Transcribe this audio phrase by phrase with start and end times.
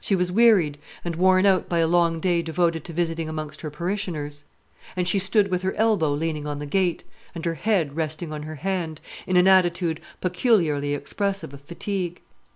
[0.00, 3.70] She was wearied and worn out by a long day devoted to visiting amongst her
[3.70, 4.42] parishioners;
[4.96, 8.42] and she stood with her elbow leaning on the gate, and her head resting on
[8.42, 12.20] her hand, in an attitude peculiarly expressive of fatigue.